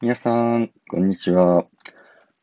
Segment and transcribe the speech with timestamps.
[0.00, 1.66] 皆さん、こんにちは。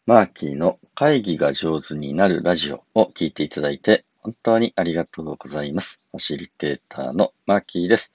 [0.06, 6.02] マーキーの会議が上手になるラジオを聞いていただいて本当にありがとうございます。
[6.12, 8.12] ファシリテーターのマーキーです。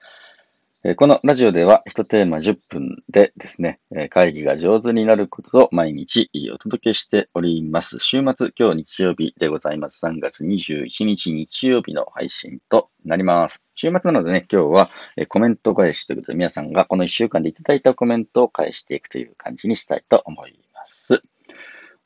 [0.97, 3.79] このラジオでは1テーマ10分でですね、
[4.09, 7.99] 会議が上手になることを毎日お届けしております。
[7.99, 10.03] 週末、今日日曜日でございます。
[10.03, 13.63] 3月21日日曜日の配信となります。
[13.75, 14.89] 週末なのでね、今日は
[15.27, 21.21] コメント返しということで皆さんがこの1週間でいただいたコメントを返していくという感じにしたいと思います。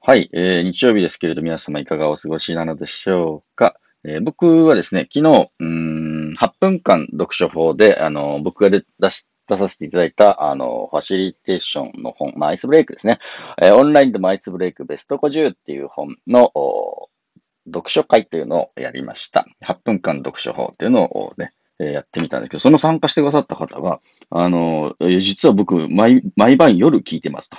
[0.02, 3.80] はい、えー、日曜日ですけれど皆様いかがお過ごしなのでしょうか。
[4.08, 13.20] えー、僕はですね、昨日、うん、8分間読書法で、あの、僕が出し、出させていただいた、あの、ファシリテーションの本、まあ、アイスブレイクですね。
[13.62, 16.52] えー、オンラインでもアイスブレイクベスト50っていう本の、
[17.68, 19.46] 読書会というのをやりました。
[19.64, 27.58] 8分間読書法っていうのをね、えー、やってみたんですけど、その参加してくださった方が、あの、実は僕、毎、毎晩夜聞いてますと。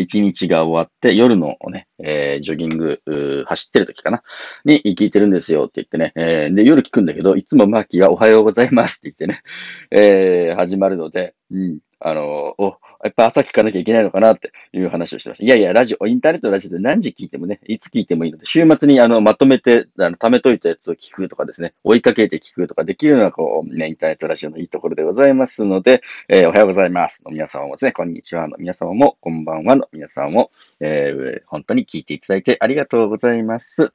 [0.00, 3.00] 一日が終わって、夜のね、えー、ジョギング、
[3.46, 4.22] 走ってる時かな。
[4.64, 9.42] に聞いてるんですよって言ってね、えー、で、夜聞くんだけど、いつもマーキーがおはようございますって言ってね、
[9.90, 15.44] えー、始まるので、うん、あの、お、やっぱ朝聞かなきゃいけないのかなっていう話をしてます。
[15.44, 33.92] いやいや、ラジオ、インターネットラジオで何時聞いてもね、いつ聞いてもいいので、週末にあの、まとめて、あの、貯めといたやつを聞くとかですね、追いかけて聞くとかできるのが、こう、ね、インターネットラジオのいいところでございますので、えー、おはようございますの皆様もですね、こんにちはの皆様も、こんばんはの皆さんも、えー、本当に聞いていただいてありがとうございます。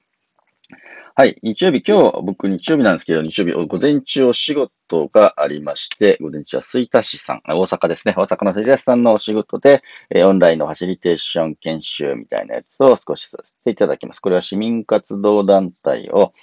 [1.15, 1.37] はい。
[1.43, 8.13] 日曜日、今日、僕日曜日なんですけど、日曜日、午前中お仕事がありまして、午前中は吹田市さん、大阪ですね。
[8.17, 14.19] 大阪の吹田市さんのお仕事で、えオンラインのファシリテーション研修みたいなやつを少しさせていただきます。
[14.19, 16.33] これは市民活動団体を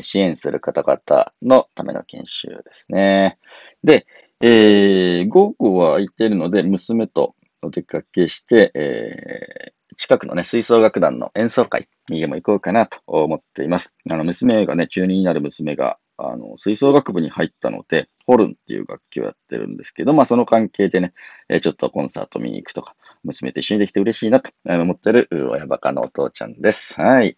[0.00, 3.38] 支援する方々のための研修ですね。
[3.82, 4.06] で、
[4.40, 13.94] えー、午後は空いているので、娘とお出かけして、えー近くのね、吹奏楽団の演奏会にでも行こうかなと思っています。
[14.10, 21.14] あの、娘がね、中2になる娘が、あの、吹奏楽部に入ったので、ホルンっていう楽器をやってるんですけど、まあその関係でね、
[21.48, 27.00] えちょっとコンサート見に行くとか、娘と一緒にできて嬉しいなと思ってる親バカのお父ちゃんです。
[27.00, 27.36] はい。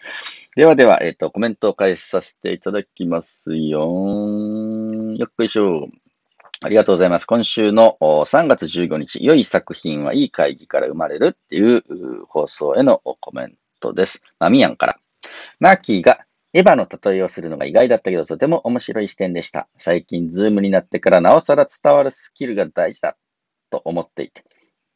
[0.57, 3.83] ではでは、えっ、ー、と、コメントを返させていただきますよ。
[5.19, 5.91] よっこいしょ。
[6.65, 7.27] ありがとうございます。
[7.27, 14.23] 今週の3月15日、良い作品はいい会議から生まれるっていう放送へのコメントです。
[14.39, 14.99] まあ、ミヤンから。
[15.61, 19.69] マーキーがエヴァの例えをするのが意外だったけど、とても面白い視点でした。
[19.77, 23.19] 最近、 Zoom になってからなおさら伝わるスキルが大事だ
[23.69, 24.43] と思っていて、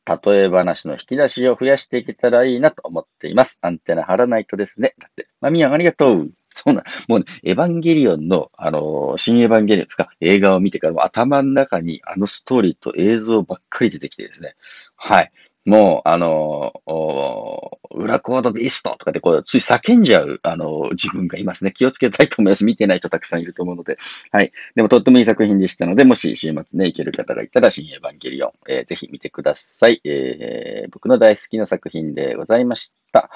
[0.07, 3.59] 例え話の引き出しを増やしていけたらいいなと思っています。
[3.61, 4.95] アンテナ張らないとですね。
[4.99, 6.31] だって、まあ、ミヤンありがとう。
[6.59, 14.57] そうな、もうね、エヴァンゲリオンの、あのー、新エヴァンゲリオンですか、映画を見てからも頭の中にあのストーリーと映像ばっかり出てきてですね。
[14.97, 15.31] はい。
[15.65, 21.73] もう、あのー、裏コードビーストとかでこう、つい叫んじゃう、あのー、自分がいますね。
[21.73, 22.65] 気をつけたいと思います。
[22.65, 23.99] 見てない人たくさんいると思うので。
[24.33, 24.51] はい。
[24.75, 30.01] でもとってもいい作品でしたので、もし週末ね、行ける方がいたら、新エヴァンゲリオン、えー、ぜひ見てください。
[30.05, 33.31] えー、僕の大好きな作品でございました。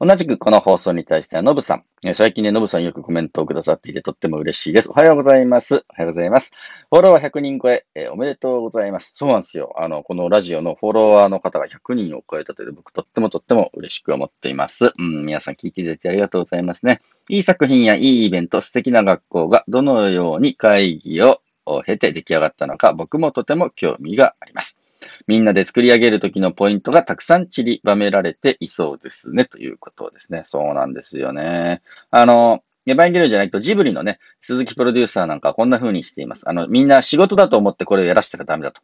[0.00, 2.14] 同じくこの放送に対しては、ノブさん。
[2.14, 4.90] 最近ね、ノブさんよくコメントをくださっていてとっても嬉しいです。
[4.90, 5.74] おはようございます。
[5.74, 6.52] おはようございます。
[6.88, 9.16] フォロワー100人超え、えー、おめでとうございます。
[9.16, 9.74] そうなんですよ。
[9.76, 14.92] あの、このラジオのフォロワーの方が100人を超えたという僕とってもとっても嬉しく思っています。
[14.96, 17.00] うん、皆さん聞いていただいてありがとうございますね。
[17.28, 21.40] いい作品やいいイベント、素敵な学校がどのように会議を
[21.84, 24.78] 経て出来上がったのか、僕もとても興味があります。
[25.26, 30.42] みんなで作り上げるときのポイントがたくさん散りばめられていそうですね、ということですね。
[30.44, 31.82] そうなんですよね。
[32.10, 36.48] あの、エヴァンゲリオンじゃないとジブリのね、鈴木プロデューサーなんかはこんな風にしています。
[36.48, 38.80] あの、みんな仕事だと思ってこれをやらせたらダメだと。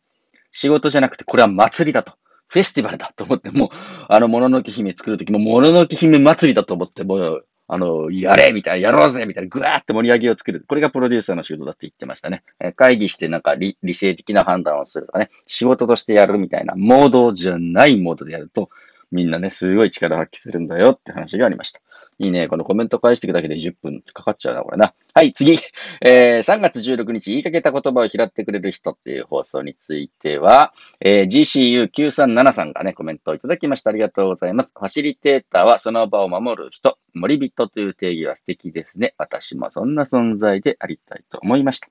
[0.50, 2.12] 仕事じゃなくてこれは祭りだと。
[2.48, 3.68] フェスティバルだと思って、もう、
[4.08, 10.64] あの、もののけ姫作るときも、もののけ姫祭りだと思って、もう、あの、やれみたいな、やろうぜみたいな、ぐわーって盛り上げを作る。
[10.68, 12.42] これがプロデューサーの仕事だって言ってましたね。
[12.60, 18.68] え会議してなんか理理性的な判断をするとかね、仕事としてやるみたいな、モードじゃないモードでやると、
[19.14, 21.80] みんなね、すごい力発揮するんだよって話がありました。
[22.18, 22.48] いいね。
[22.48, 24.92] このコメント返していくだけで10分かかっちゃうな、これな。
[25.14, 25.56] はい、次。
[26.04, 33.90] えー、3月16日、言いかけた言葉を拾ってくれる人っていう放送については、えー、GCU937 さんがね、コメントをいただきました。
[33.90, 34.74] ありがとうございます。
[34.76, 39.14] ファシリテーターはその場を守る人、森人という定義は素敵ですね。
[39.16, 41.88] 私もそんな存在でありたいと思いました。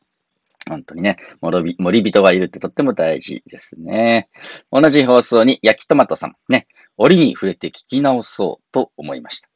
[0.67, 4.29] 本当にね、森人がいるってとっても大事ですね。
[4.71, 6.67] 同じ放送に焼きトマトさん、ね、
[6.97, 9.49] 折に触れて聞き直そうと思いました。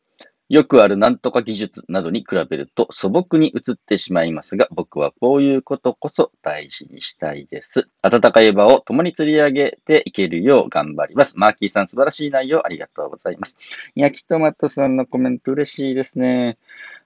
[0.50, 7.90] よくあるなんとか技術などに比べると素朴に映ってしまいますが、僕はこういうことこそ大事にしたいです。
[8.02, 11.38] 温かい場を共に釣り上げていけるよう頑張ります。
[11.38, 13.58] マーキーさん素晴らしい内容ありがとうございます。
[13.96, 16.58] 焼きトマトさんのコメント嬉しいですね。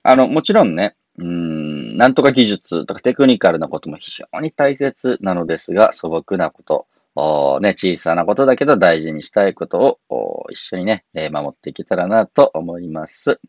[0.04, 6.88] あの、もちろんね、うん、なんとか技術とかテクニカルなことも非常に大切なのですが、素朴なこと、
[7.62, 13.40] ね、小さなことだけど大事にしたいことを一緒にね、守っていけたらなと思います。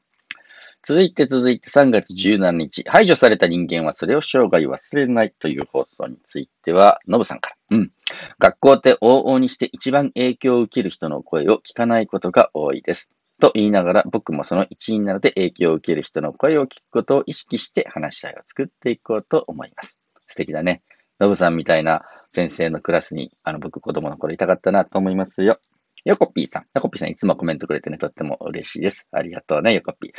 [0.84, 7.56] 続いて続いて3月17日、排除された人間はそれを生涯忘れないという放送については、ノブさんから。
[7.70, 7.92] うん。
[8.40, 13.12] 学校って往々にして一番影響を受ける人の声を聞かないことが多いです。
[13.40, 19.98] と言いながら、僕もその一員なので影響を受ける人の声を聞くことを意識して話し合いを作っていこうと思います。
[20.26, 20.82] 素敵だね。
[21.20, 22.02] ノブさんみたいな
[22.32, 25.60] 先生のクラスに、あの、僕子供の頃いたかったなと思いますよ。
[26.04, 26.66] ヨコピーさん。
[26.74, 29.06] ヨコピーさんいつもコメントくれてね、とっても嬉しいです。
[29.12, 30.12] ありがとうね、ヨコピー。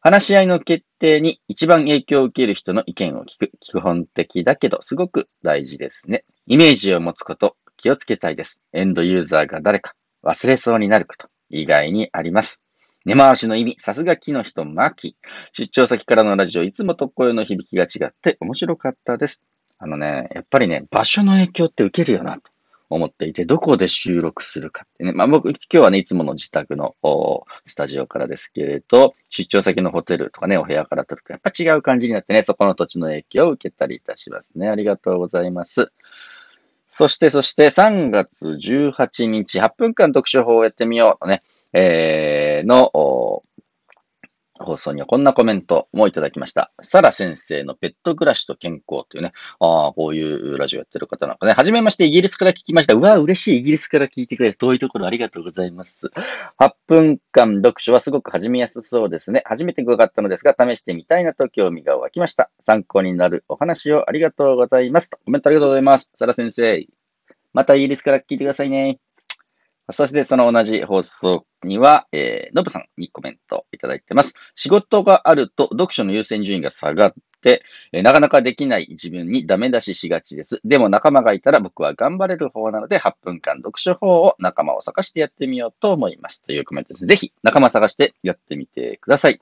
[0.00, 3.52] 話し合いの決定に一番影響を受ける人の意見を聞く。
[3.60, 6.24] 基本的だけど、すごく大事ですね。
[6.46, 8.60] イメージを持つこと、気をつけたいです。
[8.72, 12.62] エンドユーザーが誰か忘れそうになること、意外にあります。
[13.04, 15.16] 根回しの意味、さすが木の人、マキ。
[15.52, 19.42] 出張先からのラジオ、いつもと声の響きが違って面白かったです。
[19.78, 22.50] あのね、やっぱりね、場所の影響って受けるよな、と。
[22.90, 25.12] 思っていて、どこで収録するかってね。
[25.12, 26.96] まあ僕、今日はね、いつもの自宅の
[27.64, 34.68] スタジオからですけれど、出張先のホテルとかね、お部屋から撮るとやっぱ違う感じになってね、そこの土地の影響を受けたりいたしますね。
[34.68, 35.92] ありがとうございます。
[36.90, 41.42] そして、そして3月18日、8分間読書法をやってみようとね、
[41.72, 43.44] えー、の、
[44.70, 46.72] 放送にはこんなコメントもいただきました。
[46.80, 52.94] サラ先生のペット暮らしと健康というね、ああ、こういうラジオやってる方なんかね、はじめましてイギリスから聞きました。
[52.94, 53.58] うわ、嬉しい。
[53.58, 54.56] イギリスから聞いてくれる。
[54.56, 56.12] 遠いところありがとうございます。
[56.60, 59.42] 8分間読書はすごく始めやすそうですね。
[59.44, 62.50] 初めて伺ったのですが、試してみたいなと興味が湧きました。
[62.64, 65.10] 参考になるお話をありがとうございます。
[65.10, 66.08] コメントありがとうございます。
[66.14, 66.86] サラ先生。
[67.52, 69.00] またイギリスから聞いてくださいね。
[69.92, 74.34] そしてその同じ放送には、えー、ノブさんにコメントいただいてます。
[74.54, 80.60] 仕事があると読書の優先順位が下がって、えー、なかなかできない自分にダメ出ししがちです。
[80.64, 86.42] でも仲間がいたら僕は頑張れる方なので、8分間読書法を仲間を探してやってみようと思います。
[86.42, 87.08] というコメントですね。
[87.08, 89.40] ぜひ仲間探してやってみてください。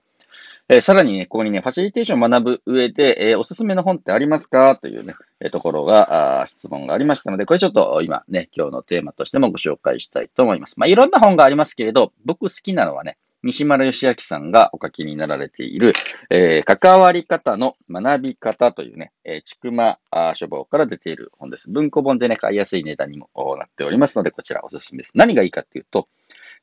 [0.70, 4.76] えー、さらにね、ここにね、ファシリテーションを学ぶ上で、えー、おすすめの本ってありますか？
[4.76, 10.74] というね、えー、ところが、質問がありましたので、これちょっと今ね、今日のテーマとしてもご紹介したいと思います。
[10.76, 15.94] まあ、いろんな本がありますけれど、僕好きなのはね、西丸義明さんがお書きになられている、
[16.28, 19.98] えー、関わり方の学び方というね、え、ちくま
[20.34, 21.70] 書房から出ている本です。
[21.70, 25.12] 文庫本でね、買いやすい値段にもなっておりますので、こちらおすすめです。
[25.14, 26.08] 何がいいかっていうと、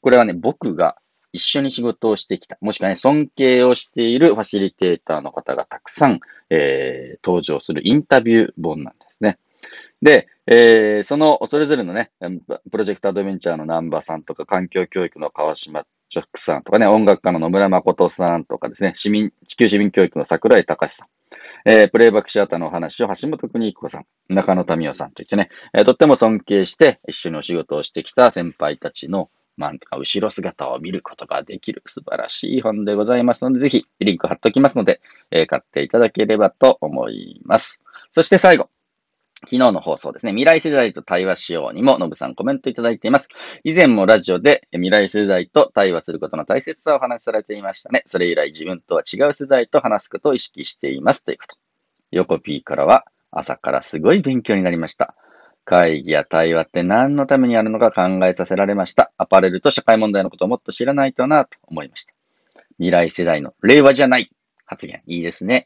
[0.01, 0.98] これはね、僕が
[1.36, 9.38] 一緒に仕事をしてきた、もしくはね、尊敬をしているファシリテーターの方がたくさん、えー、登場するインタビュー本なんですね。
[10.02, 12.12] で、えー、その、それぞれのね、
[12.72, 21.08] プロジェクトアドベンチャーの南波さんとか、環境教育の川島ジョックさんとかね、音楽家の野村誠さんとかですね、市民、地球市民教育の桜井隆さん、
[21.70, 37.81] えー、プレイバックシアターのお話を橋本邦彦さん、中野民夫さんといってね、えー、とっても尊敬して一緒にお仕事をしてきた先輩たちのまあ、後ろ姿を見ることができる素晴らしい本でございますので、ぜひリンク貼っておきますので、えー、買っていただければと思います。
[38.12, 38.69] そして最後。
[39.42, 40.31] 昨日の放送ですね。
[40.31, 43.28] 未来世代と対話しようにも、のぶさんコメントいただいています。
[43.63, 48.03] 以前もラジオで未来世代と対話することの大切さをお話しされていましたね。
[48.08, 51.24] それ以来自分とは違う世代と話すことを意識しています。
[51.24, 51.58] ということ。
[52.12, 55.15] 横 P からは、朝からすごい勉強になりました。
[55.65, 59.12] 会議や対話って何のためにあるのか考えさせられました。
[59.17, 62.13] アパレルと社会問題のことをもっと知らないとなと思いました。
[62.77, 64.31] 未来世代の令和じゃない
[64.65, 65.01] 発言。
[65.07, 65.65] いいですね。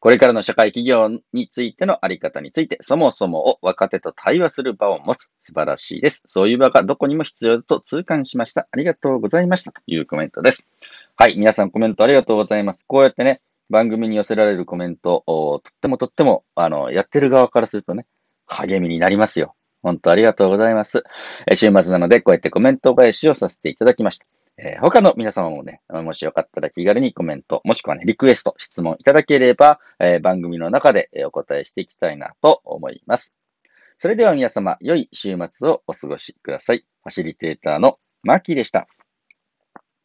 [0.00, 5.30] これからの社会企業についてのあり方について、そもそもを若手と対話する場を持つ。
[5.42, 6.24] 素晴らしいです。
[6.28, 8.68] そういう場がどこにも必要だと痛感しました。
[8.70, 9.72] ありがとうございました。
[9.72, 10.66] というコメントです。
[11.16, 11.36] はい。
[11.36, 12.84] 皆さんコメントありがとうございます。
[12.86, 18.06] こうやってね、番組に寄せられるコメントを、とってもとっても、あの、やってる側からするとね、
[18.46, 19.54] 励みになりますよ。
[19.82, 21.04] 本当ありがとうございます。
[21.46, 24.26] え週末なので、こうやってコメント返しをさせていただきました。
[24.58, 33.34] えー、他の皆様もね、もしよかったら気軽にコメント、もしくはね、リクエスト、質問いただければ、えー、番組の中でお答えしていきたいなと思います。
[33.98, 36.78] それでは皆様、良い週末をお過ごしください。
[36.78, 38.88] ファシリテーターのマーキーでした。